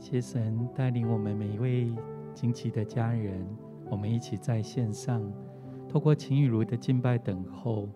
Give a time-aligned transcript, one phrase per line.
[0.00, 1.92] 谢神带领我们每一位
[2.32, 3.46] 惊奇的家人，
[3.90, 5.22] 我们一起在线上，
[5.88, 7.86] 透过晴雨如的敬拜等候，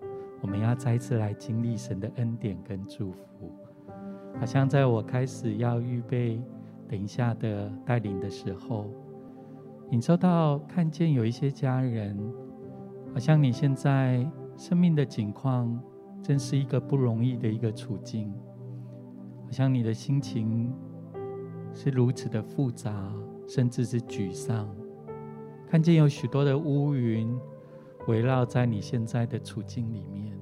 [0.43, 3.51] 我们要再次来经历神的恩典跟祝福。
[4.39, 6.43] 好像在我开始要预备
[6.87, 8.87] 等一下的带领的时候，
[9.89, 12.19] 你收到看见有一些家人，
[13.15, 15.81] 好像你现在生命的境况，
[16.23, 18.31] 真是一个不容易的一个处境，
[19.47, 20.71] 好像你的心情。
[21.75, 23.13] 是如此的复杂，
[23.49, 24.69] 甚至是沮丧。
[25.69, 27.37] 看见有许多的乌云
[28.07, 30.39] 围绕在你现在的处境里面，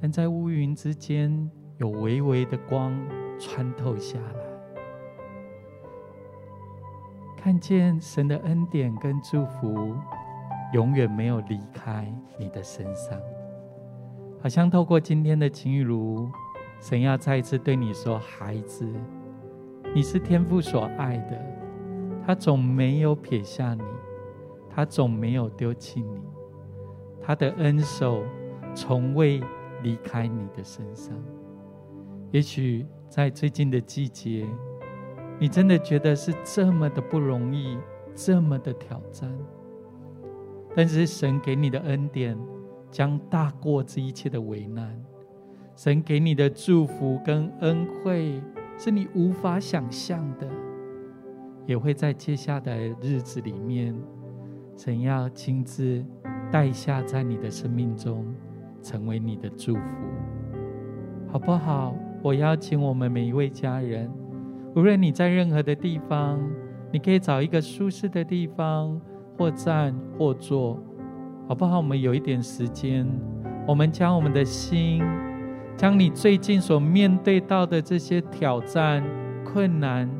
[0.00, 2.98] 但在乌云之间有微微的光
[3.38, 4.46] 穿透下来。
[7.36, 9.94] 看见神的恩典跟祝福
[10.72, 13.20] 永远没有离开你的身上，
[14.40, 16.28] 好像透过今天的晴雨如。
[16.78, 18.86] 神要再一次对你说：“孩子，
[19.94, 21.40] 你是天父所爱的，
[22.24, 23.82] 他总没有撇下你，
[24.68, 26.20] 他总没有丢弃你，
[27.20, 28.22] 他的恩手
[28.74, 29.42] 从未
[29.82, 31.16] 离开你的身上。
[32.30, 34.46] 也许在最近的季节，
[35.38, 37.78] 你真的觉得是这么的不容易，
[38.14, 39.32] 这么的挑战，
[40.74, 42.38] 但是神给你的恩典
[42.90, 45.02] 将大过这一切的危难。”
[45.76, 48.40] 神给你的祝福跟恩惠，
[48.78, 50.48] 是你无法想象的，
[51.66, 53.94] 也会在接下来的日子里面，
[54.74, 56.02] 神要亲自
[56.50, 58.24] 带下在你的生命中，
[58.80, 59.80] 成为你的祝福，
[61.28, 61.94] 好不好？
[62.22, 64.10] 我邀请我们每一位家人，
[64.74, 66.40] 无论你在任何的地方，
[66.90, 68.98] 你可以找一个舒适的地方，
[69.36, 70.82] 或站或坐，
[71.46, 71.76] 好不好？
[71.76, 73.06] 我们有一点时间，
[73.68, 75.02] 我们将我们的心。
[75.76, 79.04] 将你最近所面对到的这些挑战、
[79.44, 80.10] 困难，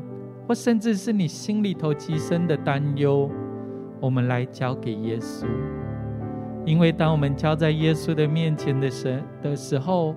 [0.47, 3.29] 或甚至是你心里头极深的担忧，
[3.99, 5.47] 我们来交给耶稣。
[6.63, 10.15] 因为当我们交在耶稣的面前的神的时候，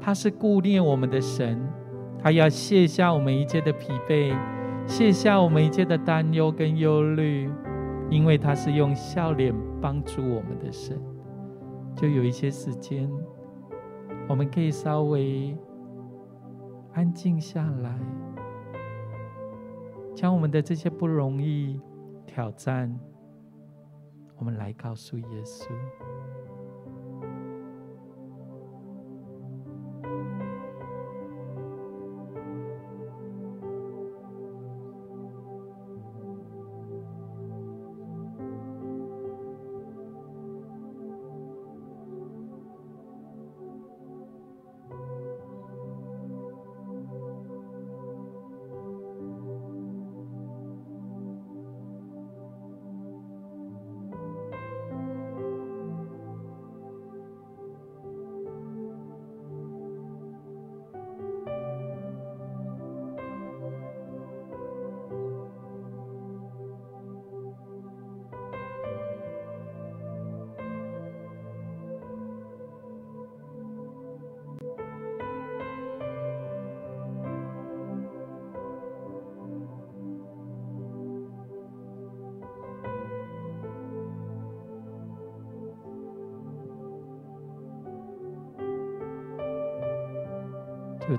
[0.00, 1.60] 他是顾念我们的神，
[2.18, 4.34] 他要卸下我们一切的疲惫，
[4.86, 7.48] 卸下我们一切的担忧跟忧虑，
[8.10, 10.98] 因为他是用笑脸帮助我们的神。
[11.94, 13.08] 就有一些时间。
[14.32, 15.54] 我们可以稍微
[16.94, 18.00] 安静下来，
[20.16, 21.78] 将我们的这些不容易
[22.24, 22.98] 挑战，
[24.38, 25.68] 我们来告诉耶稣。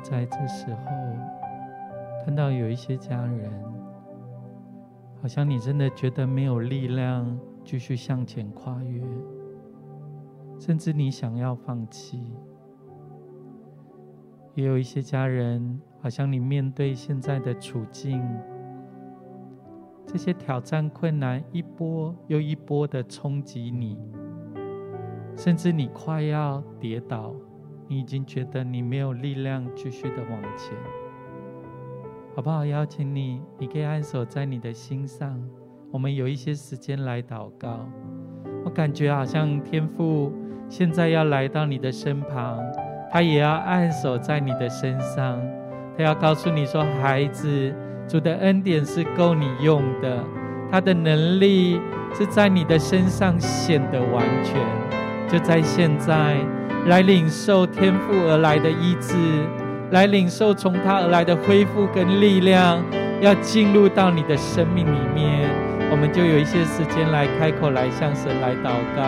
[0.03, 0.85] 在这时候，
[2.25, 3.49] 看到有一些家人，
[5.21, 9.01] 好像你真的觉得没有力量继续向前跨越，
[10.59, 12.33] 甚至你想要放弃。
[14.55, 18.21] 也有一些家人，好像你面对现在的处境，
[20.05, 23.97] 这些挑战困难一波又一波的冲击你，
[25.37, 27.33] 甚至你快要跌倒。
[27.93, 30.75] 你已经觉得你没有力量继续的往前，
[32.35, 32.65] 好不好？
[32.65, 35.39] 邀请你，你可以按手在你的心上。
[35.91, 37.87] 我们有一些时间来祷告。
[38.65, 40.33] 我感觉好像天父
[40.67, 42.59] 现在要来到你的身旁，
[43.11, 45.39] 他也要按手在你的身上。
[45.95, 47.75] 他要告诉你说：“孩子，
[48.07, 50.23] 主的恩典是够你用的，
[50.71, 51.79] 他的能力
[52.15, 54.59] 是在你的身上显得完全，
[55.27, 56.37] 就在现在。”
[56.87, 59.15] 来领受天父而来的医治，
[59.91, 62.83] 来领受从他而来的恢复跟力量，
[63.21, 65.49] 要进入到你的生命里面，
[65.89, 69.03] 我们就有一些时间来开口来向神来祷告。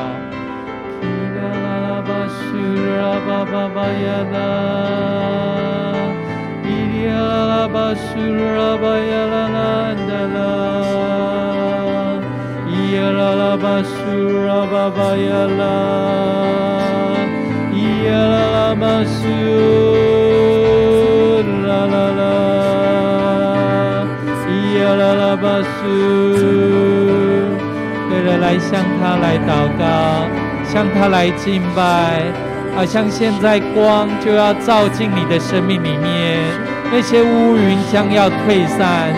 [13.12, 13.96] 啦啦，巴苏
[14.46, 15.63] 啦巴巴呀啦，
[17.74, 17.75] 咿
[18.06, 19.18] 呀啦啦巴苏
[21.66, 22.24] 啦啦啦，
[24.42, 24.46] 咿
[24.80, 25.78] 呀啦啦巴苏。
[28.10, 29.84] 对了，来向他来祷告，
[30.63, 32.24] 向他来敬拜。
[32.75, 36.40] 好像现在光就要照进你的生命里面，
[36.92, 39.13] 那些乌云将要退散，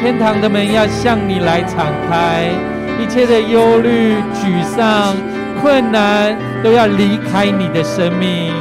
[0.00, 2.52] 天堂的门要向你来敞开，
[3.00, 5.16] 一切的忧虑、沮丧、
[5.60, 8.52] 困难都要离开你的生命。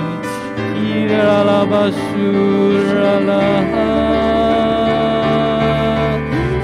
[0.76, 1.98] 伊拉拉巴苏
[2.96, 3.34] 拉拉
[3.72, 3.76] 哈，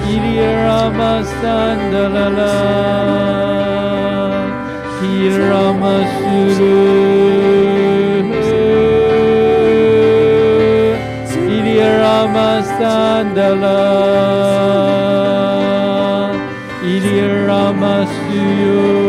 [0.08, 1.42] 伊里拉玛桑
[1.92, 2.42] 德拉拉，
[5.04, 5.84] 伊拉玛
[6.16, 6.20] 苏
[6.60, 6.64] 鲁。
[12.34, 12.80] 玛桑
[13.36, 15.45] 德拉，伊里拉
[17.74, 19.05] 玛苏哟，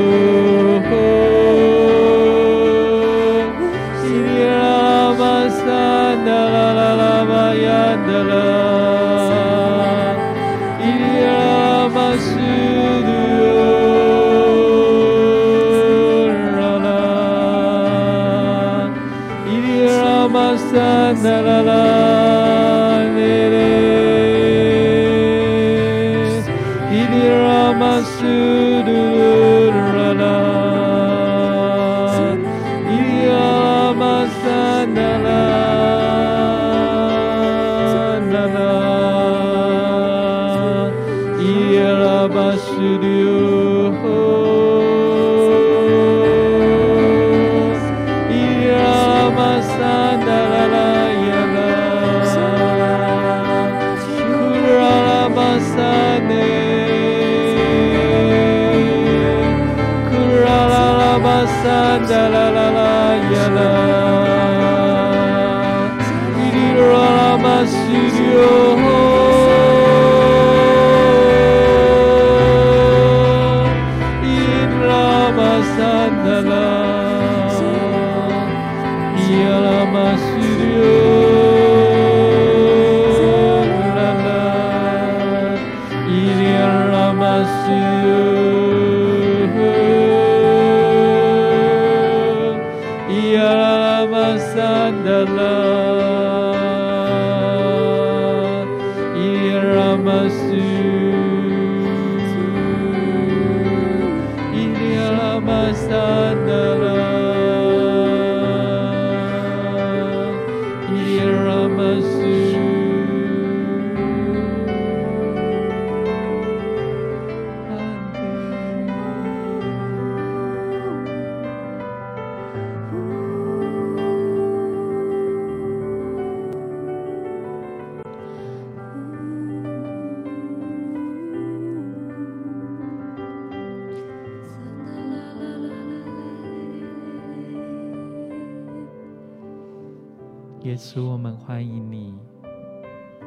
[140.66, 142.12] 耶稣，我们欢迎你，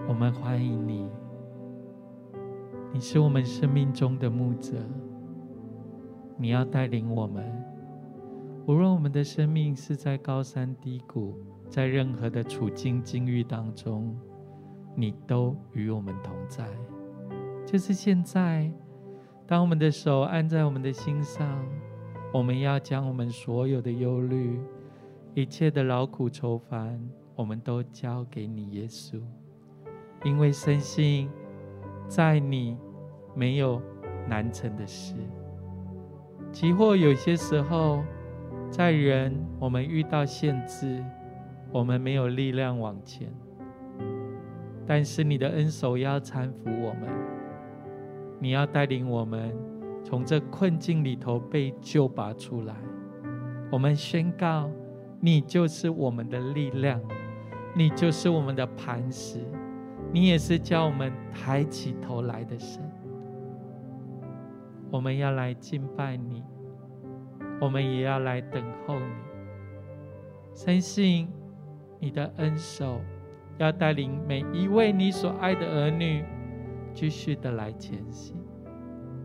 [0.10, 1.08] 我们欢迎你。
[2.92, 4.74] 你是我们生命中的牧者，
[6.38, 7.46] 你要带领我们。
[8.68, 14.14] 无论我们的生命是在高山低谷，在任何的处境境遇当中，
[14.94, 16.68] 你都与我们同在。
[17.66, 18.70] 就是现在，
[19.48, 21.66] 当我们的手按在我们的心上，
[22.34, 24.60] 我们要将我们所有的忧虑、
[25.36, 27.02] 一切的劳苦愁烦。
[27.40, 29.18] 我们都交给你，耶稣，
[30.26, 31.30] 因为深信
[32.06, 32.78] 在你
[33.34, 33.82] 没有
[34.28, 35.16] 难成的事。
[36.52, 38.04] 即或有些时候，
[38.70, 41.02] 在人我们遇到限制，
[41.72, 43.32] 我们没有力量往前，
[44.86, 47.10] 但是你的恩手要搀扶我们，
[48.38, 49.56] 你要带领我们
[50.04, 52.76] 从这困境里头被救拔出来。
[53.72, 54.70] 我们宣告，
[55.22, 57.00] 你就是我们的力量。
[57.76, 59.40] 你就是我们的磐石，
[60.12, 62.82] 你也是叫我们抬起头来的神。
[64.92, 66.44] 我们要来敬拜你，
[67.62, 69.06] 我们也要来等候你。
[70.54, 71.30] 相信
[72.00, 73.00] 你的恩手
[73.60, 76.26] 要带领每一位你所爱的儿女，
[76.94, 78.36] 继续的来前行。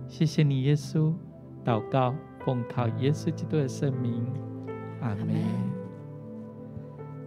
[0.07, 1.15] 谢谢你，耶稣。
[1.65, 4.23] 祷告，奉靠耶稣基督的圣名，
[5.01, 5.74] 阿门。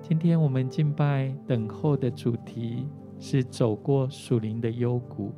[0.07, 2.87] 今天我们敬拜等候的主题，
[3.19, 5.33] 是走过属灵的幽谷。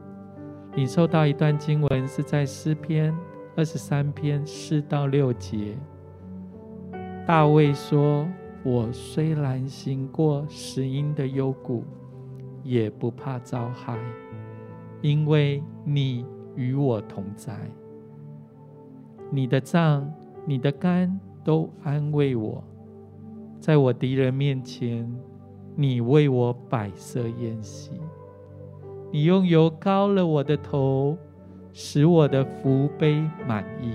[0.75, 3.11] 领受到一段经文，是在诗篇
[3.55, 5.75] 二十三篇四到六节。
[7.25, 8.29] 大卫说
[8.63, 11.83] ：“我虽然行过死荫的幽谷，
[12.61, 13.97] 也不怕遭害，
[15.01, 16.23] 因为你
[16.55, 17.57] 与我同在。
[19.31, 20.07] 你的杖、
[20.45, 22.63] 你的竿都安慰我。
[23.59, 25.07] 在我敌人面前，
[25.75, 27.91] 你为我摆设筵席。
[29.11, 31.17] 你用油膏了我的头，
[31.73, 33.93] 使我的福杯满溢。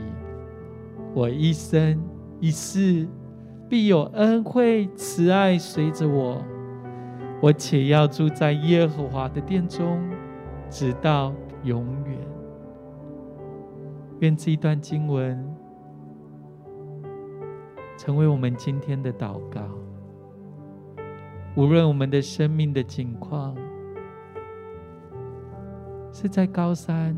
[1.15, 2.01] 我一生
[2.41, 3.09] 一世。”
[3.67, 6.41] 必有恩惠慈爱随着我，
[7.41, 9.99] 我且要住在耶和华的殿中，
[10.69, 11.33] 直到
[11.65, 12.19] 永远。
[14.21, 15.54] 愿这一段经文
[17.97, 19.63] 成为我们今天的祷告。
[21.57, 23.57] 无论我们的生命的境况
[26.13, 27.17] 是在高山，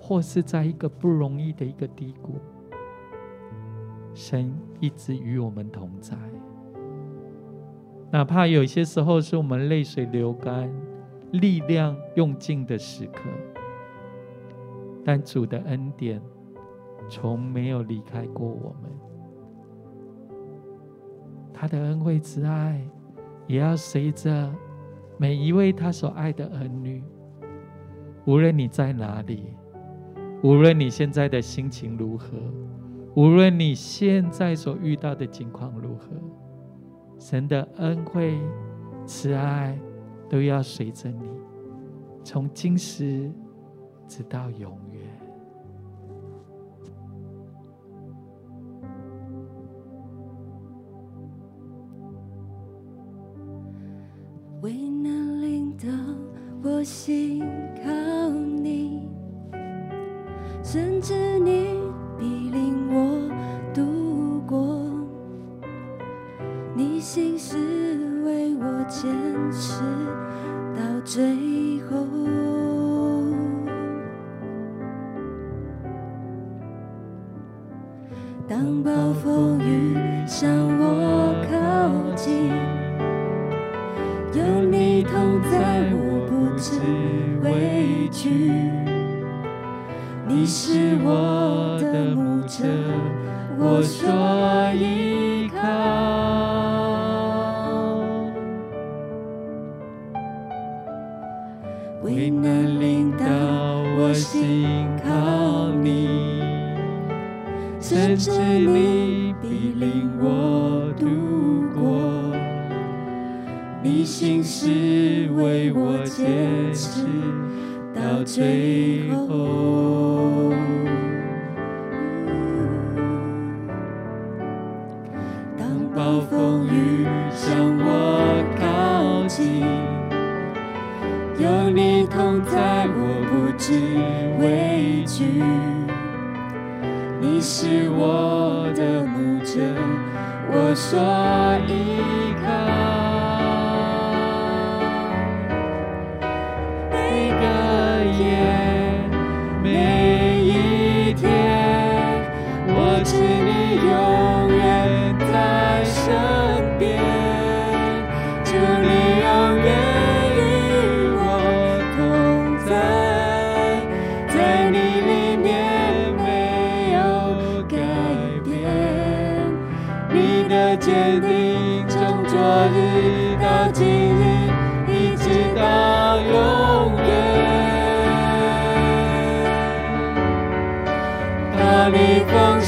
[0.00, 2.40] 或是在一个不容易的一个低谷。
[4.14, 6.16] 神一直与我们同在，
[8.10, 10.72] 哪怕有些时候是我们泪水流干、
[11.32, 13.28] 力量用尽的时刻，
[15.04, 16.18] 但主的恩典
[17.10, 18.90] 从没有离开过我们。
[21.58, 22.78] 他的恩惠慈爱
[23.46, 24.54] 也要随着
[25.16, 27.02] 每一位他所爱的儿女，
[28.26, 29.46] 无论你在哪里，
[30.42, 32.36] 无论你现在的心情如何。
[33.14, 36.08] 无论你现在所遇到的境况如何，
[37.18, 38.38] 神的恩惠、
[39.06, 39.78] 慈爱
[40.28, 41.26] 都要随着你，
[42.22, 43.32] 从今时
[44.06, 44.78] 直到永
[54.62, 54.62] 远。
[54.62, 55.86] 为能领导
[56.62, 57.44] 我心
[57.84, 59.08] 靠你，
[60.62, 61.14] 甚至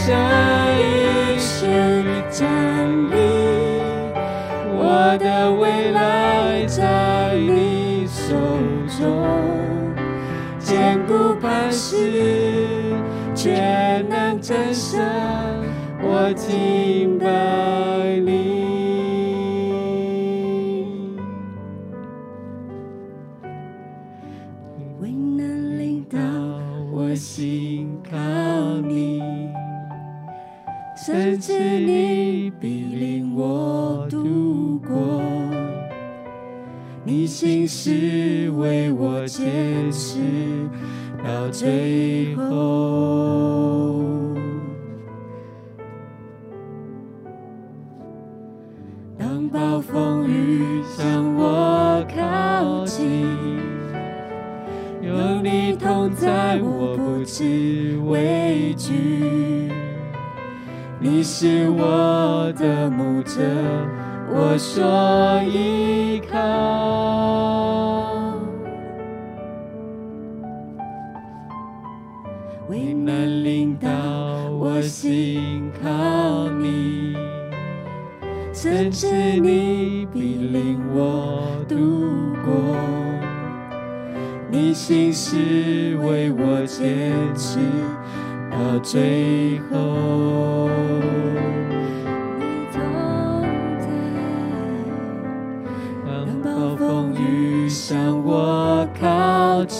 [0.08, 1.66] 这一世
[2.30, 2.48] 站
[3.10, 3.14] 立，
[4.72, 8.34] 我的未来在你手
[8.98, 9.28] 中，
[10.58, 12.94] 坚固磐石，
[13.34, 13.52] 却
[14.08, 14.98] 能战胜
[16.00, 17.67] 我听摆。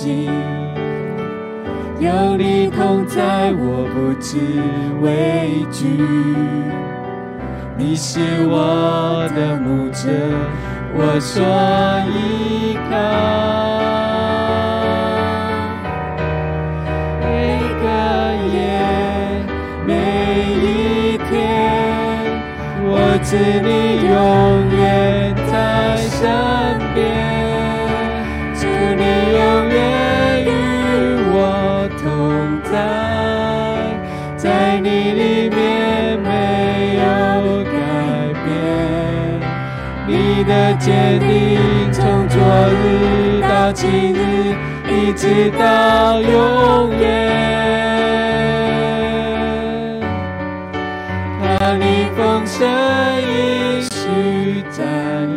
[0.01, 0.31] 心。
[1.99, 4.39] 有你同在，我不知
[5.03, 5.89] 畏惧。
[7.77, 10.09] 你是我的牧者，
[10.95, 11.43] 我所
[12.15, 12.93] 依靠。
[17.21, 17.27] 每
[17.83, 17.85] 个
[18.55, 18.57] 夜，
[19.85, 19.91] 每
[20.63, 21.29] 一天，
[22.85, 22.95] 我
[23.25, 23.35] 知
[23.67, 23.69] 你
[24.07, 24.15] 永
[24.79, 24.81] 远
[25.51, 25.53] 在
[26.07, 26.23] 身
[40.89, 41.61] 坚定
[41.93, 44.57] 从昨日到今日，
[44.89, 47.29] 一直到永远。
[51.43, 52.67] 看你丰盛
[53.21, 54.87] 应许站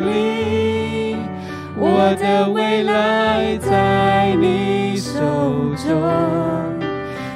[0.08, 1.18] 立，
[1.76, 5.20] 我的未来在你手
[5.76, 5.92] 中。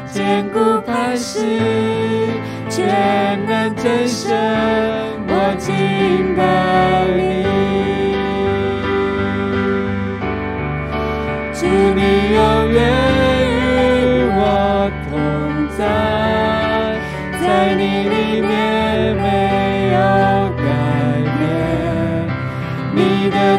[0.10, 1.60] 坚固磐石，
[2.70, 4.34] 全能真神，
[5.28, 7.45] 我敬拜你。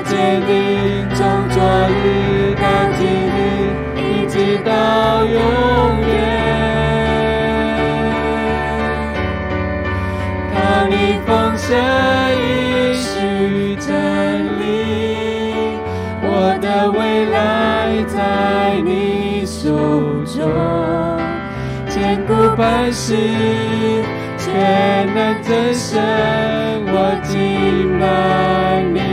[0.09, 2.64] 坚定从昨日到
[2.97, 3.38] 今日，
[3.97, 4.71] 一直到
[5.25, 5.35] 永
[6.07, 6.14] 远。
[10.55, 10.95] 怕你
[11.27, 11.75] 放下
[12.31, 13.90] 一世真
[14.61, 14.62] 理，
[16.23, 17.37] 我的未来
[18.07, 19.71] 在你手
[20.25, 20.38] 中，
[21.88, 23.16] 坚固磐石，
[24.38, 26.01] 全能真神，
[26.87, 29.06] 我敬拜你。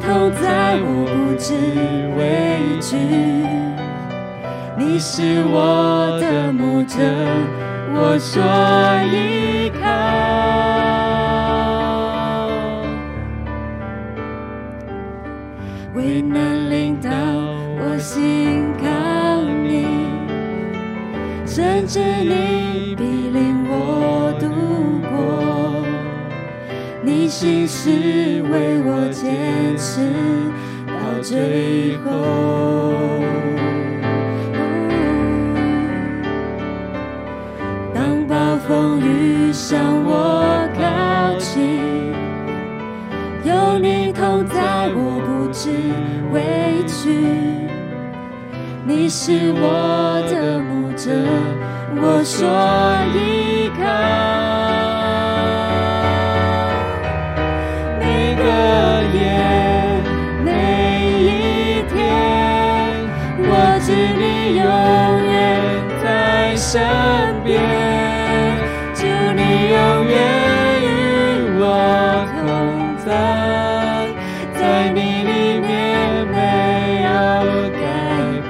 [0.00, 1.54] 口在我不知
[2.16, 2.20] 畏
[2.80, 2.96] 惧。
[4.76, 6.96] 你是我的牧的，
[7.94, 8.42] 我所
[9.12, 9.82] 依靠。
[15.94, 18.86] 为难领导，我心靠
[19.42, 19.86] 你，
[21.46, 22.51] 甚至你。
[27.42, 27.90] 心事
[28.52, 29.98] 为我坚持
[30.86, 33.18] 到最后。
[37.92, 40.44] 当暴风雨向我
[40.78, 42.12] 靠近，
[43.42, 45.68] 有你同在，我不知
[46.32, 47.26] 畏惧。
[48.86, 51.10] 你是我的牧者，
[51.96, 52.48] 我所
[53.18, 53.41] 一。
[64.56, 64.64] 永
[65.30, 65.60] 远
[66.02, 66.80] 在身
[67.44, 67.60] 边
[68.94, 70.14] 祝你永远
[70.82, 74.12] 与我同在。
[74.54, 77.10] 在你里面没有
[77.72, 77.82] 改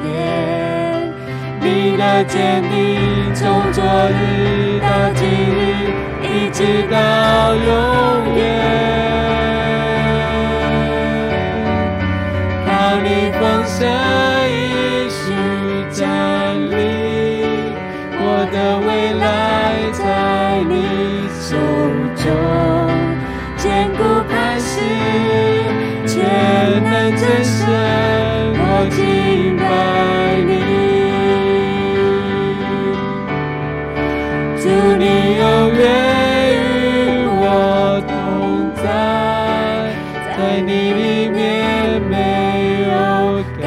[0.03, 0.05] 变
[1.61, 5.61] 你的坚定从昨日到今日
[6.23, 9.02] 一直到永远。
[27.11, 27.59] 真深
[28.55, 29.61] 我敬拜
[30.47, 30.51] 你
[34.57, 35.05] 祝你
[35.37, 35.43] 永
[35.75, 35.83] 远
[36.55, 38.11] 与我同
[38.77, 38.85] 在
[40.37, 42.15] 在你里面没
[42.87, 43.67] 有改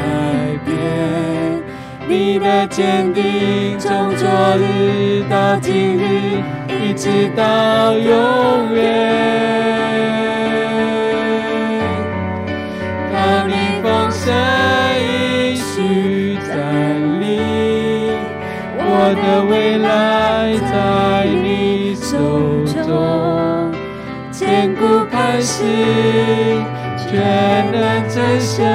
[0.65, 0.67] 变。
[2.07, 4.25] 你的坚定从昨
[4.57, 9.64] 日到今日一直到永远。
[19.07, 22.17] 我的未来在你手
[22.83, 23.71] 中，
[24.31, 25.61] 坚固磐石，
[26.97, 27.21] 全
[27.71, 28.65] 能战胜。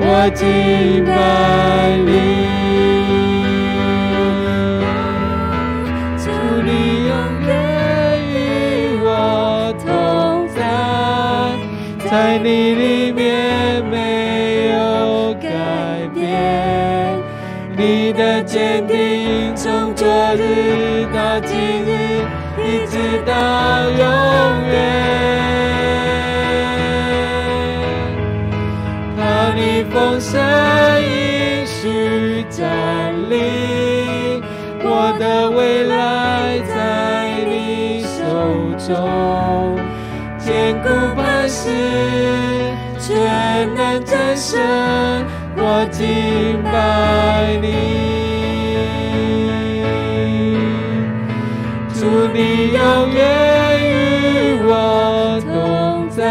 [0.00, 1.14] 我敬拜
[2.04, 2.10] 你，
[38.86, 39.76] 中，
[40.38, 41.70] 坚固磐石，
[43.00, 44.60] 全能战胜，
[45.56, 47.64] 我敬拜你。
[51.92, 52.38] 祝你
[52.72, 52.80] 永
[53.12, 53.18] 远
[53.82, 54.70] 与我
[55.42, 56.22] 同在，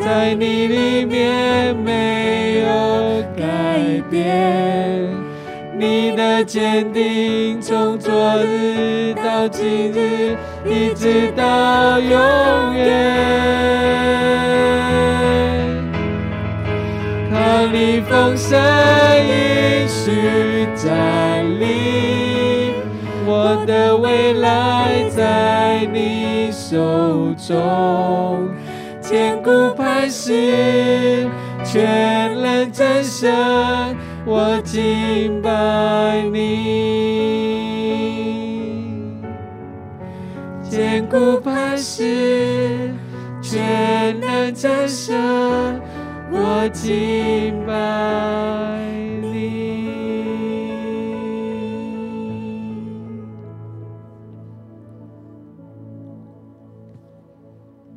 [0.00, 2.66] 在你里面没有
[3.36, 3.42] 改
[4.08, 4.16] 变。
[5.78, 10.34] 你的坚定从昨日到今日，
[10.76, 12.84] 一直到永远。
[17.32, 18.60] 靠你丰盛
[19.26, 22.74] 应许站立，
[23.24, 28.50] 我的未来在你手中，
[29.00, 31.26] 坚固磐石，
[31.64, 33.32] 全能战胜。
[34.26, 36.95] 我敬拜你，
[40.96, 42.90] 坚固磐石，
[43.42, 45.14] 全能战胜。
[46.32, 48.80] 我敬拜
[49.20, 49.76] 你。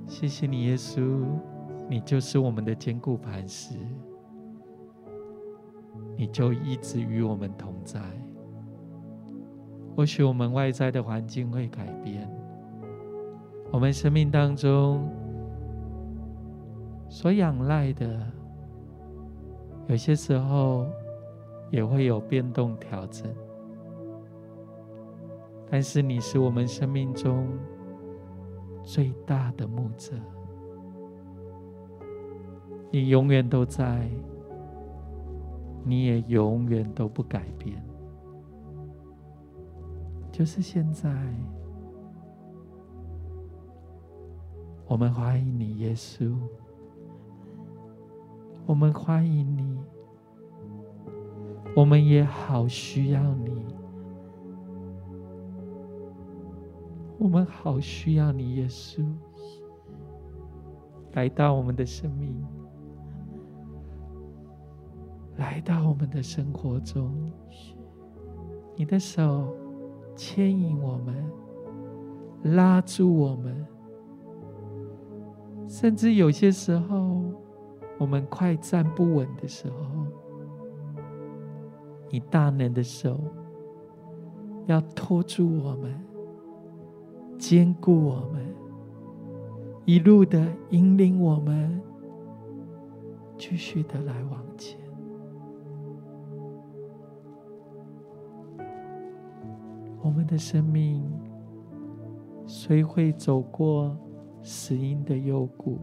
[0.05, 1.23] 谢谢你，耶稣，
[1.87, 3.75] 你就是我们的坚固磐石。
[6.17, 8.01] 你就一直与我们同在。
[9.95, 12.29] 或许我们外在的环境会改变，
[13.71, 15.07] 我们生命当中
[17.07, 18.19] 所仰赖的，
[19.87, 20.87] 有些时候
[21.69, 23.27] 也会有变动调整。
[25.69, 27.47] 但是你是我们生命中
[28.83, 30.13] 最大的牧者，
[32.91, 34.09] 你永远都在。
[35.85, 37.81] 你也永远都不改变，
[40.29, 41.09] 就是现在，
[44.89, 46.35] 我们欢迎你，耶稣，
[48.65, 49.77] 我们欢迎你，
[51.75, 53.63] 我们也好需要你，
[57.19, 59.05] 我们好需要你，耶稣，
[61.13, 62.43] 来到我们的生命。
[65.37, 67.31] 来到我们的生活中，
[68.75, 69.55] 你的手
[70.15, 71.31] 牵引我们，
[72.55, 73.65] 拉住我们，
[75.69, 77.21] 甚至有些时候，
[77.99, 80.07] 我们快站不稳的时候，
[82.09, 83.19] 你大能的手
[84.65, 85.93] 要托住我们，
[87.37, 88.43] 坚固我们，
[89.85, 91.79] 一路的引领我们，
[93.37, 94.79] 继续的来往前。
[100.01, 101.07] 我们的生命
[102.47, 103.95] 虽会走过
[104.41, 105.79] 死因的幽谷、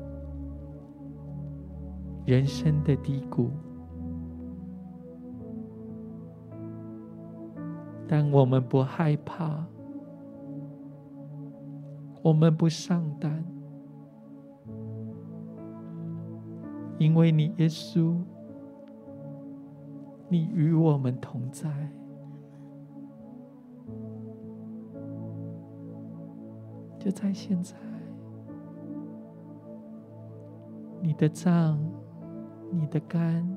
[2.25, 3.51] 人生的低谷，
[8.09, 9.65] 但我们不害怕，
[12.23, 13.31] 我们不上当，
[16.99, 18.17] 因为你耶稣，
[20.29, 21.71] 你与我们同在。
[26.99, 27.77] 就在现在，
[31.07, 31.79] 你的脏、
[32.73, 33.57] 你的肝，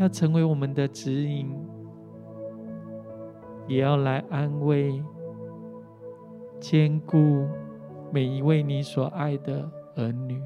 [0.00, 1.48] 要成为我们的指引，
[3.68, 5.00] 也要来安慰、
[6.58, 7.46] 兼顾
[8.10, 10.42] 每一位你所爱的儿女。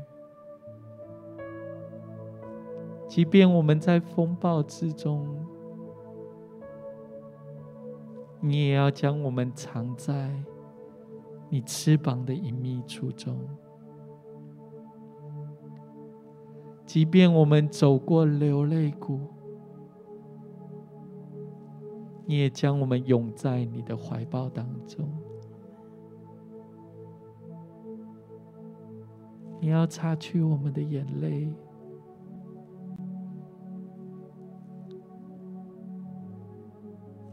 [3.09, 5.27] 即便我们在风暴之中，
[8.41, 10.31] 你也要将我们藏在
[11.49, 13.39] 你翅膀的隐秘处中。
[16.89, 19.21] 即便我们走过流泪谷，
[22.25, 25.07] 你也将我们拥在你的怀抱当中。
[29.61, 31.53] 你要擦去我们的眼泪。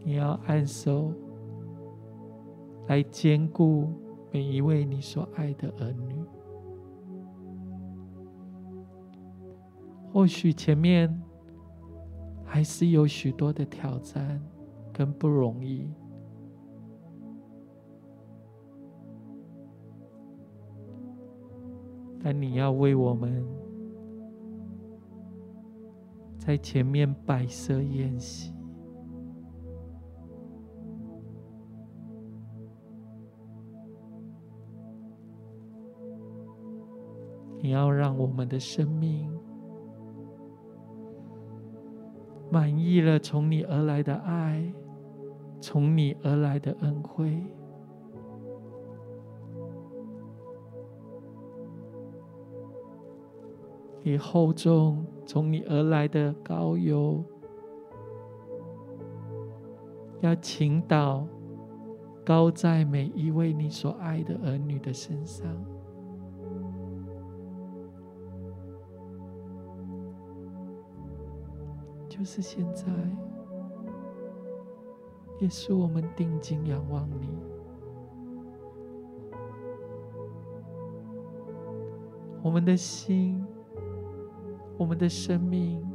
[0.04, 1.14] 你要按手
[2.88, 3.88] 来坚固
[4.34, 6.15] 每一位你所爱的儿女。
[10.16, 11.14] 或许前面
[12.46, 14.42] 还是有许多的挑战
[14.94, 15.92] 跟不容易，
[22.24, 23.46] 但你要为我们
[26.38, 28.54] 在前面摆设宴席。
[37.62, 39.35] 你要让我们的生命
[42.56, 44.74] 满意了从你而来的爱，
[45.60, 47.44] 从你而来的恩惠，
[54.02, 57.22] 你厚重从你而来的高油，
[60.22, 61.28] 要倾倒
[62.24, 65.46] 高在每一位你所爱的儿女的身上。
[72.18, 72.86] 就是现在，
[75.42, 77.28] 也是我们定睛仰望你，
[82.42, 83.46] 我们的心，
[84.78, 85.86] 我们的生命，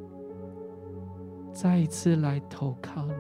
[1.55, 3.15] 再一次来投靠你，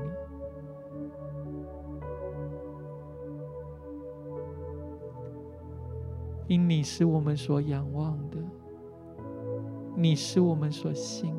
[6.48, 8.36] 因你是我们所仰望的，
[9.96, 11.34] 你是我们所信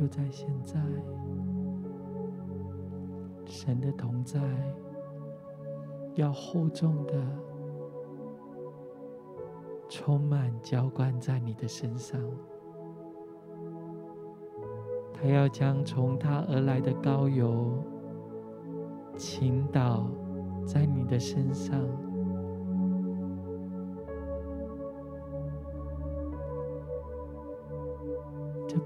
[0.00, 0.80] 就在现在，
[3.44, 4.40] 神的同在
[6.14, 7.22] 要厚重的
[9.90, 12.18] 充满浇灌在你的身上，
[15.12, 17.84] 他要将从他而来的膏油
[19.18, 20.10] 倾倒
[20.64, 21.78] 在你的身上。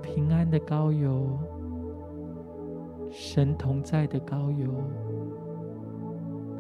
[0.04, 1.26] 平安的膏油，
[3.10, 4.70] 神同在的膏油，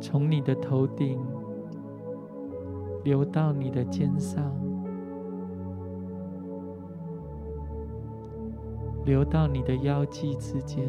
[0.00, 1.22] 从你的头顶
[3.04, 4.42] 流到你的肩上，
[9.04, 10.82] 流到你的腰际之间，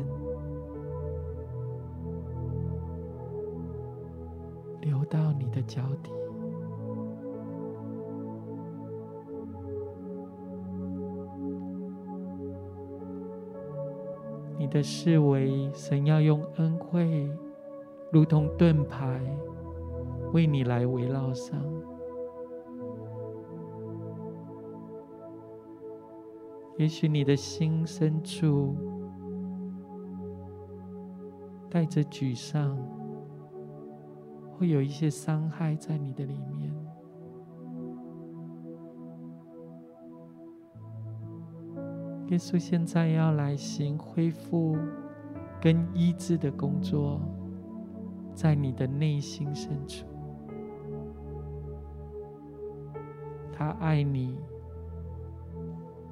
[4.79, 6.11] 流到你的脚底。
[14.75, 17.31] 的视为神要用恩惠，
[18.11, 19.21] 如同盾牌，
[20.33, 21.57] 为你来围绕上。
[26.75, 28.75] 也许你的心深处
[31.69, 32.77] 带着沮丧，
[34.57, 36.84] 会有一些伤害在你的里面。
[42.29, 44.77] 耶稣现在要来行恢复
[45.61, 47.21] 跟医治的工作，
[48.33, 50.05] 在你的内心深处。
[53.53, 54.37] 他爱你，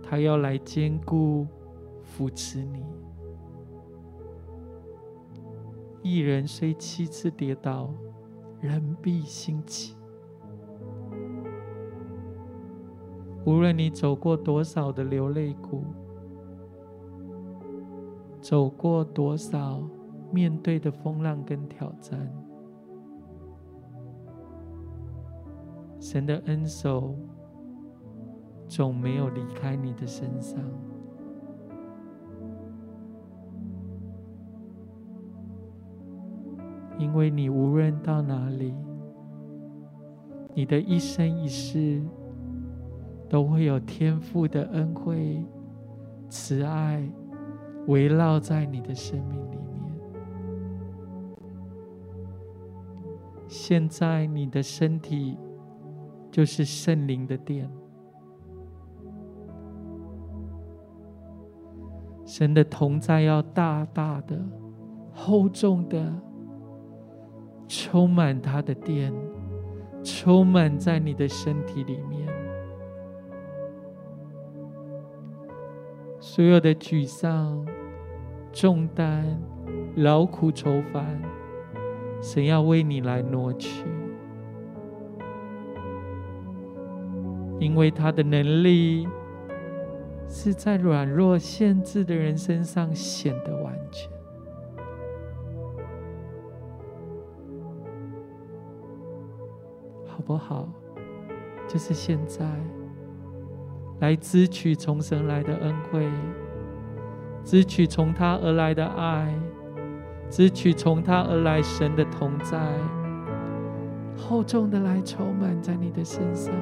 [0.03, 1.47] 他要来坚固、
[2.03, 2.85] 扶持你。
[6.03, 7.89] 一人虽七次跌倒，
[8.61, 9.95] 仍必兴起。
[13.45, 15.83] 无论你走过多少的流泪谷，
[18.53, 19.81] 走过多少
[20.31, 22.31] 面对的风浪跟挑战，
[25.99, 27.15] 神的恩手
[28.67, 30.61] 总没有离开你的身上，
[36.99, 38.75] 因为你无论到哪里，
[40.53, 42.03] 你的一生一世。
[43.27, 45.43] 都会有天父的恩惠、
[46.29, 47.09] 慈爱
[47.87, 49.63] 围绕在你的生命里面。
[53.47, 55.37] 现在你的身体
[56.31, 57.69] 就是圣灵的殿，
[62.25, 64.39] 神的同在要大大的、
[65.13, 66.11] 厚重的
[67.67, 69.13] 充满他的殿，
[70.03, 72.22] 充满在你的身体里面。
[76.35, 77.63] 所有的沮丧、
[78.51, 79.39] 重担、
[79.97, 81.21] 劳苦愁烦，
[82.23, 83.85] 神要为你来挪去，
[87.59, 89.07] 因为他的能力
[90.27, 94.11] 是在软弱、限制的人身上显得完全，
[100.07, 100.67] 好不好？
[101.67, 102.43] 就是现在。
[104.03, 106.05] 来支取从神来的恩惠，
[107.45, 109.33] 支取从他而来的爱，
[110.29, 112.59] 支取从他而来神的同在，
[114.17, 116.53] 厚重的来充满在你的身上，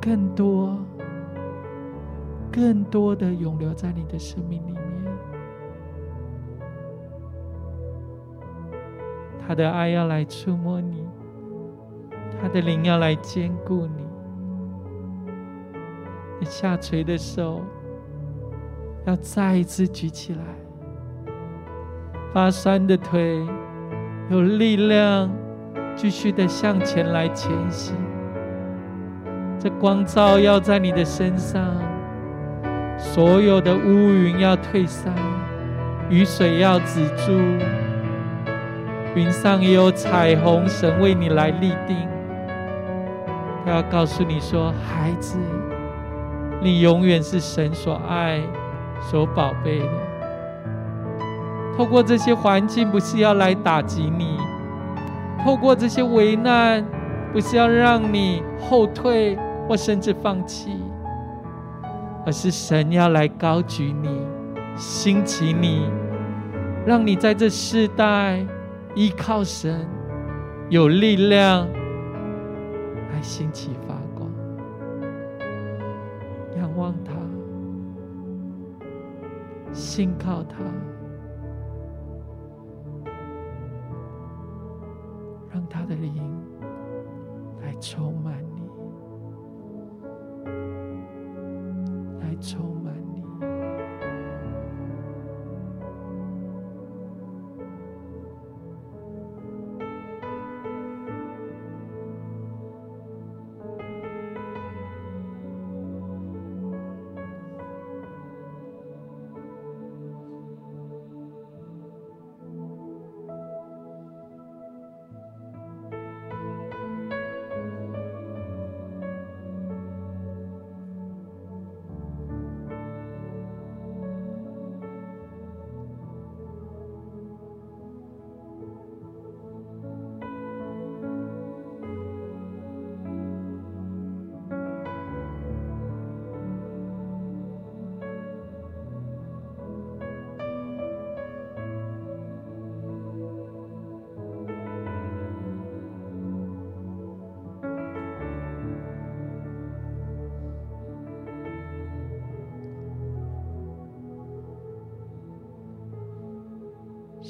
[0.00, 0.78] 更多、
[2.50, 4.80] 更多的永留在你的生命里面。
[9.46, 11.06] 他的爱要来触摸你，
[12.40, 14.07] 他的灵要来坚固你。
[16.40, 17.62] 你下垂的手
[19.06, 20.40] 要再一次举起来，
[22.32, 23.44] 发酸的腿
[24.30, 25.28] 有力量，
[25.96, 27.96] 继续的向前来前行。
[29.58, 31.60] 这光照要在你的身上，
[32.96, 35.12] 所有的乌云要退散，
[36.08, 37.32] 雨水要止住，
[39.16, 42.08] 云上也有彩虹，神为你来立定。
[43.64, 45.36] 他要告诉你说，孩子。
[46.60, 48.42] 你永远是神所爱、
[49.00, 49.86] 所宝贝的。
[51.76, 54.36] 透过这些环境，不是要来打击你；
[55.44, 56.84] 透过这些危难，
[57.32, 59.38] 不是要让你后退
[59.68, 60.72] 或甚至放弃，
[62.26, 64.08] 而是神要来高举你、
[64.74, 65.88] 兴起你，
[66.84, 68.44] 让你在这世代
[68.96, 69.86] 依靠神，
[70.68, 71.68] 有力量
[73.12, 73.94] 来兴起发。
[79.78, 80.58] 信靠他，
[85.52, 86.12] 让他的灵
[87.62, 88.68] 来充满你，
[92.20, 92.77] 来充。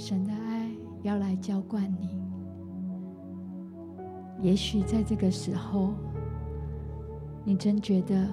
[0.08, 0.70] 神的爱
[1.02, 2.08] 要来浇灌你。
[4.40, 5.90] 也许在这个时候，
[7.44, 8.26] 你真觉得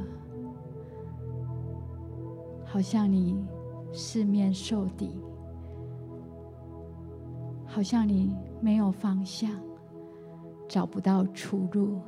[2.63, 3.38] 好像你
[3.91, 5.19] 四面受敌，
[7.65, 9.51] 好像你没有方向，
[10.69, 11.99] 找不到出路。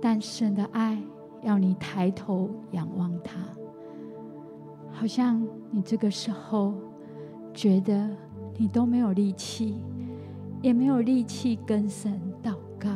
[0.00, 1.00] 但神的爱
[1.42, 3.38] 要你抬头仰望他，
[4.90, 5.40] 好像
[5.70, 6.74] 你这个时候
[7.54, 8.08] 觉得
[8.56, 9.76] 你都没有力气，
[10.60, 12.90] 也没有力气跟神祷告，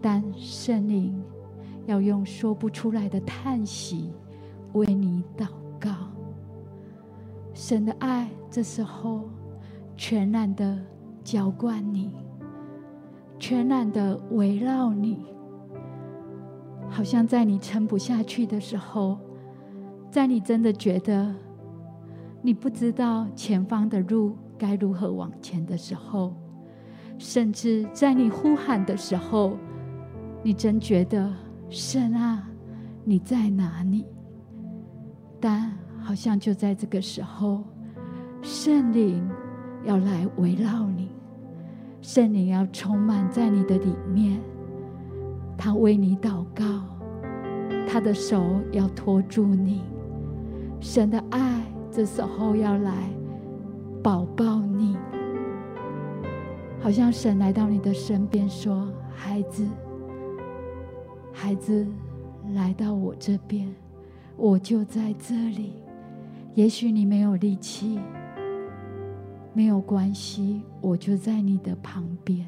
[0.00, 1.22] 但圣灵
[1.86, 4.12] 要用说不出来的叹息
[4.74, 5.46] 为你祷
[5.78, 5.90] 告。
[7.54, 9.28] 神的爱这时候
[9.96, 10.78] 全然的
[11.22, 12.10] 浇灌你，
[13.38, 15.24] 全然的围绕你，
[16.88, 19.18] 好像在你撑不下去的时候，
[20.10, 21.34] 在你真的觉得
[22.42, 26.34] 你不知道前方的路该如何往前的时候，
[27.18, 29.58] 甚至在你呼喊的时候，
[30.42, 31.30] 你真觉得
[31.68, 32.48] 神啊，
[33.04, 34.06] 你在哪里？
[35.38, 37.62] 但好像就在这个时候，
[38.40, 39.28] 圣灵
[39.84, 41.10] 要来围绕你，
[42.00, 44.40] 圣灵要充满在你的里面，
[45.58, 46.64] 他为你祷告，
[47.86, 49.82] 他的手要托住你，
[50.80, 53.10] 神的爱这时候要来
[54.02, 54.96] 抱抱你，
[56.80, 59.66] 好像神来到你的身边说：“孩子，
[61.32, 61.86] 孩子，
[62.54, 63.68] 来到我这边，
[64.36, 65.82] 我就在这里。”
[66.54, 68.00] 也许你没有力气，
[69.52, 72.46] 没有关系，我就在你的旁边。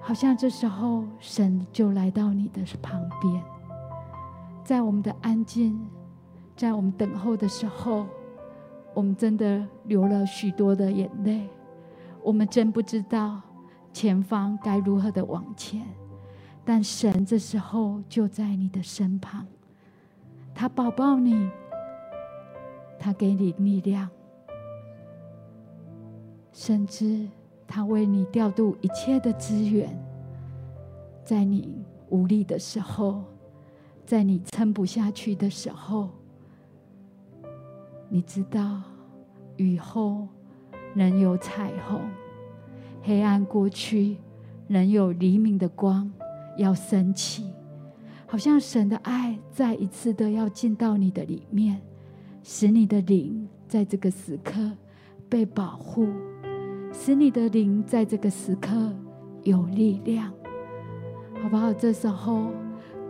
[0.00, 3.42] 好像这时候神就来到你的旁边，
[4.62, 5.78] 在我们的安静，
[6.56, 8.06] 在我们等候的时候，
[8.94, 11.48] 我们真的流了许多的眼泪，
[12.22, 13.40] 我们真不知道
[13.92, 15.86] 前方该如何的往前，
[16.64, 19.46] 但神这时候就在你的身旁，
[20.54, 21.50] 他抱抱你。
[22.96, 24.08] 他给你力量，
[26.52, 27.28] 甚至
[27.66, 29.94] 他为你调度一切的资源，
[31.22, 33.22] 在你无力的时候，
[34.06, 36.08] 在你撑不下去的时候，
[38.14, 38.80] 你知道
[39.56, 40.28] 雨后
[40.94, 42.00] 仍有彩虹，
[43.02, 44.18] 黑暗过去
[44.68, 46.08] 仍有黎明的光
[46.56, 47.52] 要升起，
[48.24, 51.82] 好像神的爱再一次的要进到你的里面。
[52.44, 54.70] 使你的灵在这个时刻
[55.28, 56.06] 被保护，
[56.92, 58.92] 使你的灵在这个时刻
[59.42, 60.32] 有力量，
[61.42, 61.72] 好不好？
[61.72, 62.52] 这时候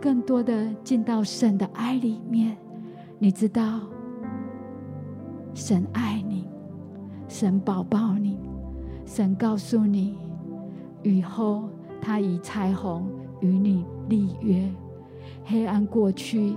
[0.01, 2.57] 更多的进到神的爱里面，
[3.19, 3.81] 你知道，
[5.55, 6.47] 神爱你，
[7.27, 8.37] 神保抱你，
[9.05, 10.15] 神告诉你，
[11.01, 11.63] 雨后
[11.99, 13.07] 他以彩虹
[13.39, 14.69] 与你立约，
[15.45, 16.55] 黑暗过去，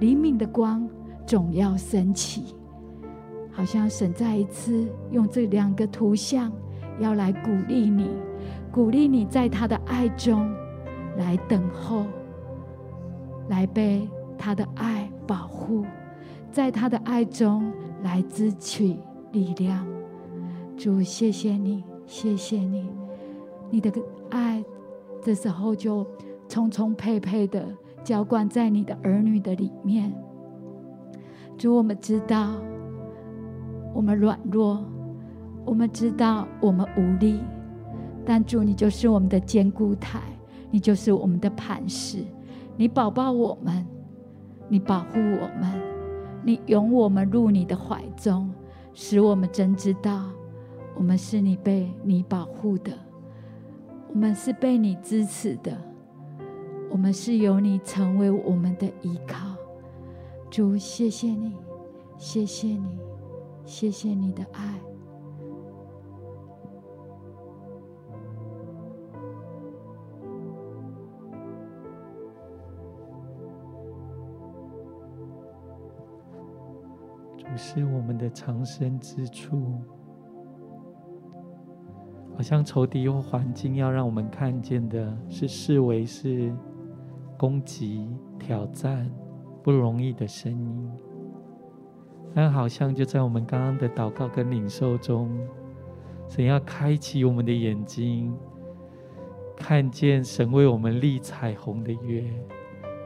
[0.00, 0.88] 黎明的光。
[1.26, 2.54] 总要升起，
[3.50, 6.52] 好像神再一次用这两个图像，
[7.00, 8.08] 要来鼓励你，
[8.70, 10.48] 鼓励你在他的爱中
[11.18, 12.06] 来等候，
[13.48, 15.84] 来被他的爱保护，
[16.52, 17.72] 在他的爱中
[18.02, 18.96] 来支取
[19.32, 19.86] 力量。
[20.76, 22.90] 主，谢谢你，谢谢你，
[23.70, 23.90] 你的
[24.30, 24.62] 爱
[25.22, 26.06] 这时候就
[26.48, 27.66] 充充沛沛的
[28.04, 30.12] 浇灌在你的儿女的里面。
[31.56, 32.54] 主，我们知道
[33.94, 34.84] 我们软弱，
[35.64, 37.40] 我们知道我们无力，
[38.24, 40.20] 但主，你就是我们的坚固台，
[40.70, 42.18] 你就是我们的磐石，
[42.76, 43.86] 你保抱我们，
[44.68, 45.72] 你保护我们，
[46.46, 48.48] 你拥我们入你的怀中，
[48.94, 50.30] 使我们真知道
[50.94, 52.92] 我们是你被你保护的，
[54.08, 55.76] 我们是被你支持的，
[56.88, 59.56] 我们是由你成为我们的依靠。
[60.48, 61.52] 主，谢谢你，
[62.16, 62.96] 谢谢你，
[63.64, 64.80] 谢谢你的爱。
[77.56, 79.80] 是我们的藏身之处，
[82.34, 86.54] 好像仇敌或环境要让我们看见的是视为是
[87.36, 89.10] 攻击、挑战。
[89.62, 90.88] 不容易的声音，
[92.32, 95.36] 但好像就在我们刚刚的祷告跟领受中，
[96.28, 98.32] 神要开启我们的眼睛，
[99.56, 102.22] 看见神为我们立彩虹的约，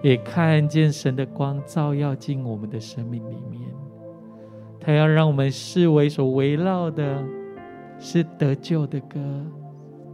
[0.02, 3.62] 也看见神的光照耀进我们的生命里面。
[4.80, 7.22] 他要让我们视为所围绕的，
[7.98, 9.18] 是得救的歌、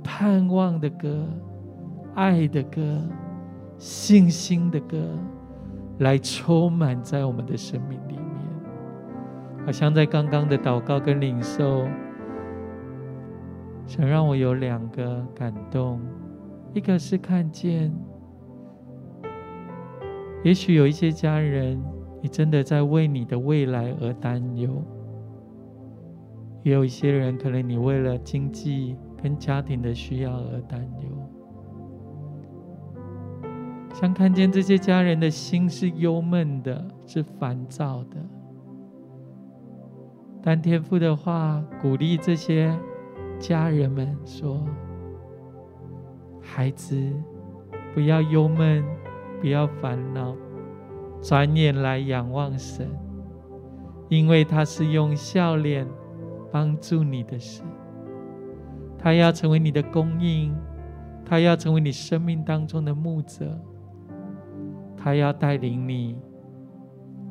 [0.02, 1.26] 盼望的歌、
[2.14, 3.00] 爱的歌、
[3.78, 4.98] 信心的歌。
[6.00, 8.24] 来充满在我们的生命里面，
[9.64, 11.88] 好像在刚刚的祷告跟领受，
[13.86, 15.98] 想让我有两个感动，
[16.74, 17.90] 一个是看见，
[20.44, 21.82] 也许有一些家人，
[22.26, 24.68] 你真的在为你的未来而担忧；
[26.64, 31.08] 也有一些人，可能你为了经济跟家庭的需要而担忧。
[33.94, 38.16] 像看见这些家人的心是忧闷的，是烦躁的。
[40.42, 42.76] 但天父的话鼓励这些
[43.38, 44.66] 家人们说
[46.42, 47.00] ：“孩子，
[47.94, 48.84] 不要忧闷，
[49.40, 50.34] 不要烦恼，
[51.20, 52.88] 转眼来仰望神，
[54.08, 55.86] 因为他是用笑脸
[56.50, 57.64] 帮助你的神。
[58.98, 60.54] 他要成为你的供应，
[61.24, 63.58] 他要成为你生命当中的牧者，
[64.96, 66.16] 他要带领你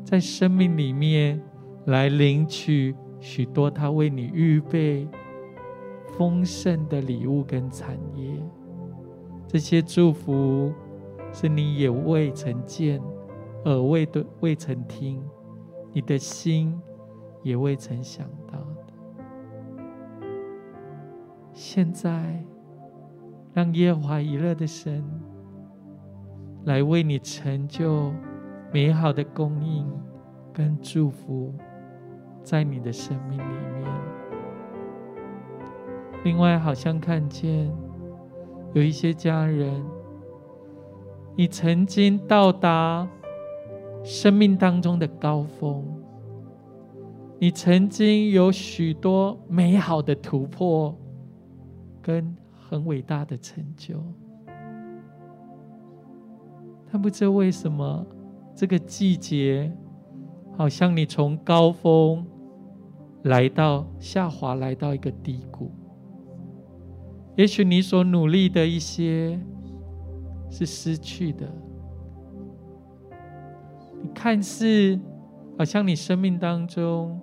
[0.04, 1.42] 在生命里面
[1.86, 5.08] 来领取。”许多他为你预备
[6.16, 8.40] 丰盛的礼物跟产业，
[9.48, 10.72] 这些祝福
[11.34, 13.02] 是你也未曾见，
[13.66, 15.22] 耳未的未曾听，
[15.92, 16.82] 你的心
[17.44, 18.58] 也未曾想到。
[21.54, 22.44] 现在，
[23.54, 25.04] 让耶和华以勒的神
[26.66, 28.12] 来为你成就
[28.74, 29.88] 美好的供应
[30.52, 31.54] 跟祝福。
[32.44, 33.44] 在你的生命里
[33.74, 33.90] 面，
[36.24, 37.76] 另外好像看见
[38.74, 39.84] 有一些家人，
[41.36, 43.08] 你曾经到达
[44.06, 45.84] 生命当中的高峰，
[47.40, 50.96] 你曾经有许多美好的突破
[52.04, 54.00] 跟很伟大的成就，
[56.92, 58.06] 但不知为什么
[58.56, 59.76] 这个季节，
[60.56, 62.26] 好像你从高峰。
[63.24, 65.72] 来到下滑，来到一个低谷。
[67.36, 69.42] 也许你所努力的一些
[70.52, 71.52] 是失去的，
[74.16, 75.00] 看似
[75.60, 77.22] 好像你生命当中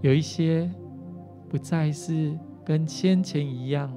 [0.00, 0.68] 有一些
[1.48, 3.94] 不再是跟先前一样，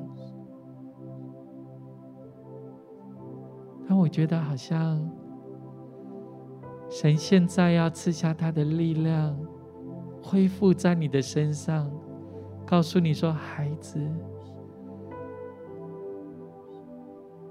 [3.88, 5.10] 但我觉得好像
[6.89, 9.36] 神现在要赐下他的力量。
[10.20, 11.89] 恢复在你的身上，
[12.66, 13.97] 告诉你说：“孩子，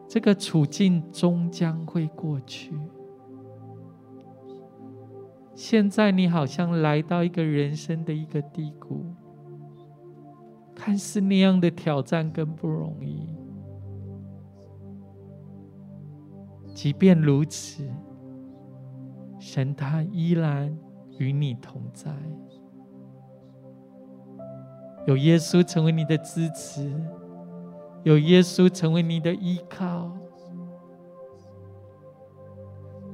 [0.06, 2.78] 这个处境终将会过去。
[5.56, 9.06] 现在你好像来到一个人生的一个低谷，
[10.74, 13.34] 看似那样的挑战更不容易。
[16.74, 17.82] 即便如此，
[19.38, 20.78] 神他依然
[21.18, 22.14] 与你同在。”
[25.08, 26.92] 有耶稣成为你的支持，
[28.02, 30.12] 有耶稣成为你的依靠。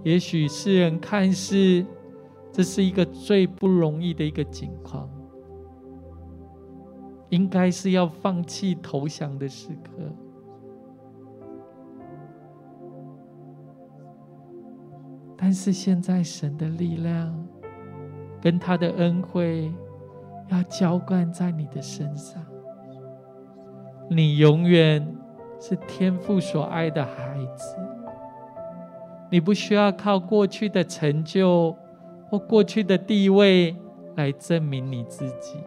[0.02, 1.86] 也许世人看似
[2.52, 5.08] 这是一个最不容易的一个境况，
[7.30, 9.92] 应该是要放弃投降的时刻。
[15.36, 17.34] 但是现在神的力量
[18.40, 19.72] 跟他的恩惠。
[20.48, 22.44] 要浇灌在你的身上，
[24.10, 25.16] 你永远
[25.58, 27.76] 是天父所爱的孩子。
[29.30, 31.74] 你不需要靠过去的成就
[32.32, 33.76] 或过去的地位
[34.16, 35.58] 来证明你自己。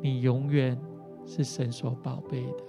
[0.00, 0.78] 你永远
[1.26, 2.64] 是神所宝贝的。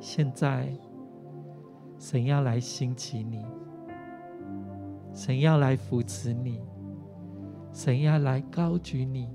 [0.00, 0.72] 现在，
[1.98, 3.44] 神要来兴起你，
[5.12, 6.62] 神要来扶持你。
[7.74, 9.28] 神要来高举你，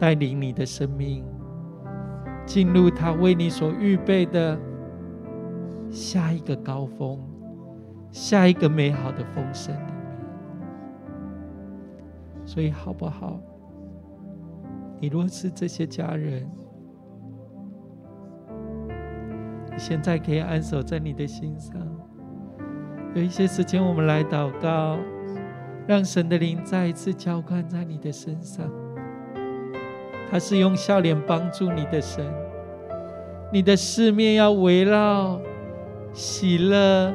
[0.00, 1.24] 带领你的生命
[2.44, 4.58] 进入他为你所预备的
[5.88, 7.20] 下一个高峰，
[8.16, 10.16] 下一个美好的丰盛里面。
[12.46, 13.38] 所以，好不好？
[14.98, 16.50] 你若是这些家人，
[19.70, 21.76] 你现在可以安守在你的心上。
[23.14, 24.96] 有一些时间，我们来祷告。
[25.86, 28.68] 让神的灵再一次浇灌在你的身上，
[30.30, 32.24] 他是用笑脸帮助你的神。
[33.52, 35.38] 你的四面要围绕
[36.12, 37.14] 喜乐、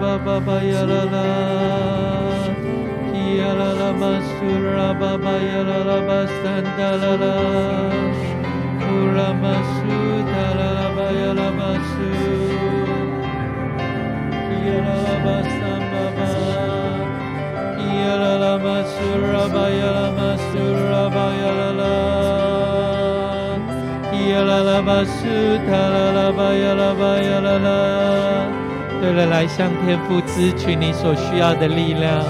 [0.00, 1.26] ba ba ba ya la la
[3.38, 7.34] ya la la masura ba ba ya la la ba standa la la
[8.96, 9.98] ura masu
[10.30, 12.10] da la la ba ya la masu
[14.66, 16.28] ya la la ba stamba ba
[18.04, 21.94] ya la la masura ba ya la masura ba ya la la
[24.30, 25.36] ya la la basu
[25.68, 28.59] da la la ba ya la ba ya la la
[29.02, 32.22] 为了，来向天父支取你所需要的力量，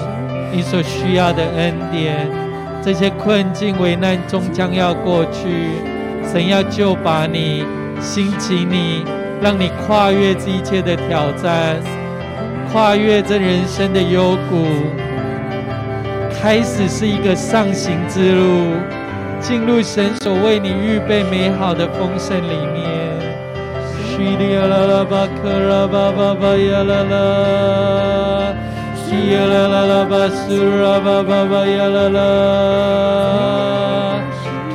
[0.52, 2.28] 你所需要的恩典。
[2.82, 5.68] 这些困境、危难终将要过去，
[6.30, 7.64] 神要救拔你，
[8.00, 9.04] 兴起你，
[9.42, 11.76] 让你跨越这一切的挑战，
[12.72, 14.64] 跨越这人生的幽谷，
[16.40, 18.76] 开始是一个上行之路，
[19.40, 22.99] 进入神所为你预备美好的丰盛里面。
[24.20, 28.52] 唏哩啦啦巴克拉巴巴巴呀啦啦，
[28.94, 29.08] 唏
[29.48, 30.44] 啦啦啦巴苏
[30.82, 32.20] 拉巴巴巴呀啦啦，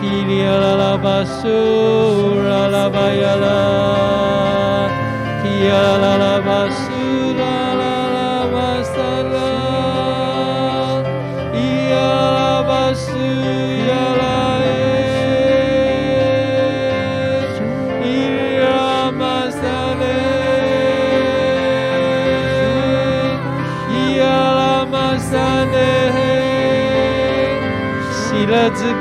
[0.02, 0.42] 唏哩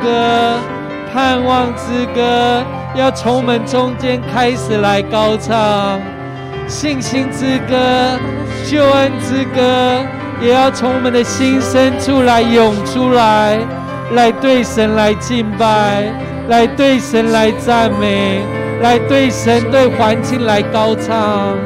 [0.04, 0.58] 歌，
[1.12, 2.62] 盼望之歌，
[2.94, 5.98] 要从我们中间开始来高唱；
[6.68, 7.74] 信心之歌，
[8.68, 10.04] 救恩之歌，
[10.42, 13.58] 也要从我们的心深处来涌出来，
[14.12, 16.12] 来对神来敬拜，
[16.48, 18.42] 来对神来赞美，
[18.82, 21.56] 来对神对环境来高唱。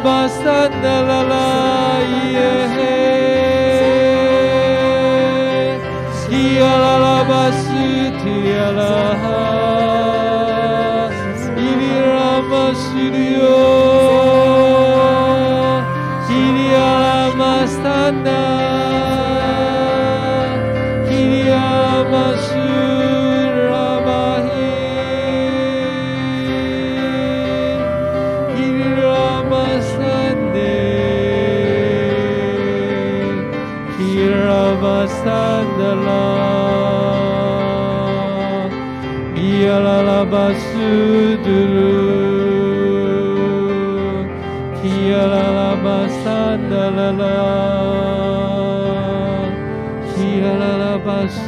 [0.00, 0.32] 达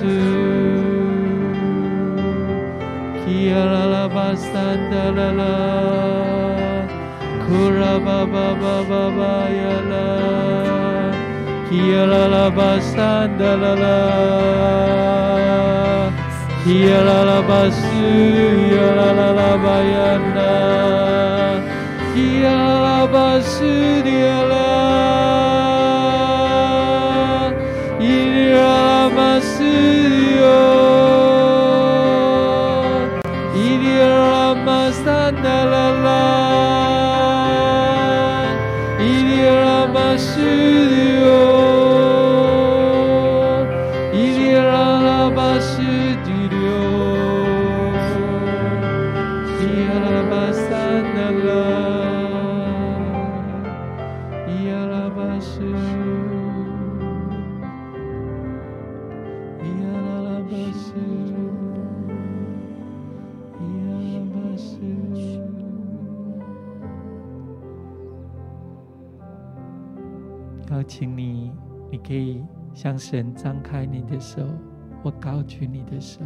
[0.04, 0.12] 巴苏，
[3.26, 4.48] 伊亚拉拉巴萨
[4.90, 5.42] 德拉拉，
[7.46, 9.92] 库拉巴巴巴巴巴亚拉。
[11.70, 11.74] 咿
[12.06, 13.86] 啦啦巴山的啦啦，
[16.64, 16.68] 咿
[17.04, 19.22] 啦啦巴苏咿啦啦
[29.74, 30.13] 啦
[72.74, 74.42] 向神张开你的手，
[75.02, 76.20] 或高举你的手。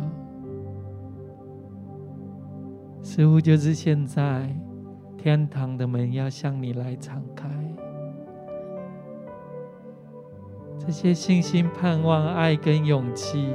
[3.01, 4.53] 似乎就是现在，
[5.17, 7.49] 天堂的门要向你来敞开。
[10.79, 13.55] 这些信心、盼望、爱跟勇气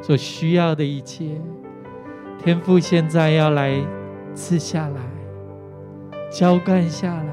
[0.00, 1.40] 所需要的一切，
[2.38, 3.80] 天父现在要来
[4.34, 5.00] 赐下来，
[6.30, 7.32] 浇灌下来。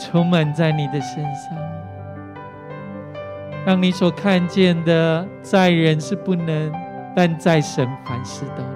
[0.00, 1.58] 充满在你的身上，
[3.68, 6.72] 让你所看见的，在人是不能，
[7.14, 8.72] 但在神凡事都能。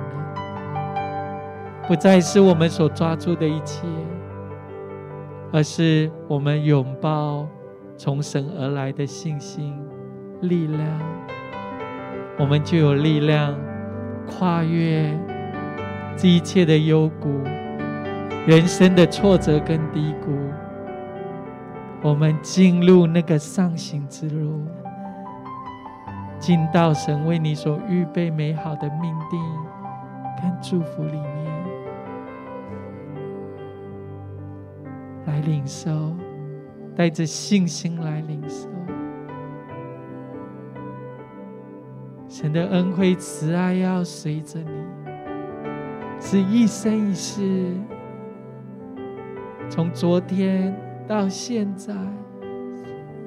[1.88, 3.86] 不再是我们所抓住的一切，
[5.51, 7.49] 而是我们拥抱
[7.97, 9.74] 从神而来的信心、
[10.43, 10.86] 力量，
[12.38, 13.59] 我们就有力量
[14.26, 15.18] 跨越
[16.18, 17.40] 这一切的幽谷、
[18.47, 20.30] 人生的挫折跟低谷。
[22.03, 24.61] 我们进入那个上行之路，
[26.43, 29.40] 进到神为你所预备美好的命定
[30.43, 31.47] 跟祝福里面，
[35.26, 36.16] 来领受，
[36.97, 38.68] 带着信心来领受。
[42.28, 44.84] 神的恩惠慈爱要随着你，
[46.18, 47.72] 是一生一世，
[49.70, 50.76] 从昨天。
[51.09, 51.93] 到现在，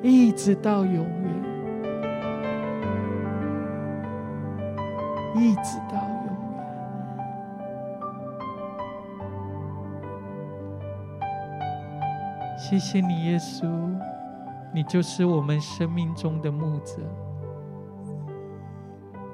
[0.01, 1.45] 一直到永远，
[5.38, 6.56] 一直到永远。
[12.58, 13.68] 谢谢你，耶稣，
[14.74, 17.02] 你就是我们生命中的牧者，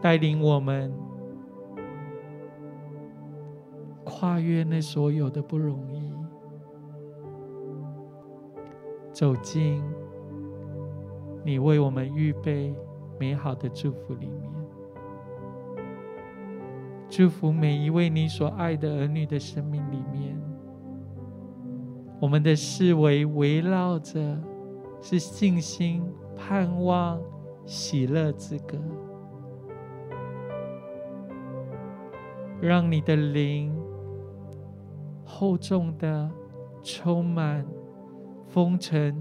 [0.02, 0.92] 带领我们
[4.04, 6.12] 跨越那所有的不容易。
[9.14, 9.84] 走进
[11.44, 12.74] 你为我们预备
[13.20, 14.52] 美好的祝福里面，
[17.22, 20.42] 祝福每一位你所爱的儿女的生命里面。
[22.20, 24.42] 我们的四维围绕着
[25.04, 26.04] 是信心、
[26.36, 27.22] 盼望、
[27.64, 28.76] 喜乐之歌，
[32.60, 33.72] 让你的灵
[35.24, 36.28] 厚重的
[36.82, 37.64] 充满。
[38.48, 39.16] 丰盛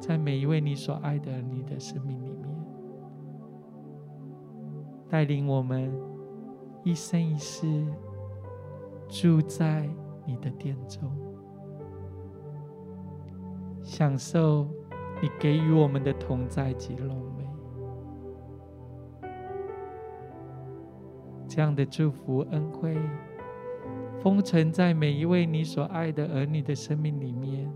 [0.00, 2.64] 在每一位你所爱的你的生命里面，
[5.08, 5.88] 带领我们
[6.88, 7.84] 一生一世
[9.10, 9.86] 住在
[10.24, 11.06] 你的殿中，
[13.82, 14.66] 享受
[15.20, 17.46] 你给予我们的同在及荣美。
[21.46, 22.96] 这样的祝福恩惠，
[24.22, 27.70] 封存在每一位你所爱的儿女的生命里面。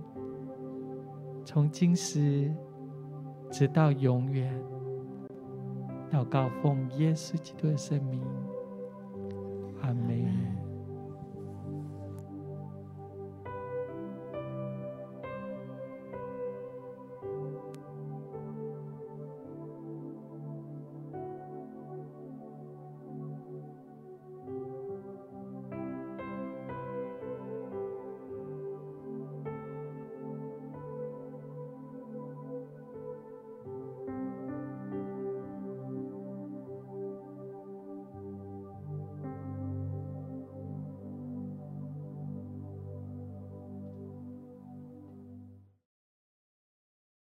[1.45, 2.51] 从今时
[3.51, 4.59] 直到永远，
[6.11, 8.23] 祷告奉耶稣基督的圣名，
[9.83, 10.62] 阿门。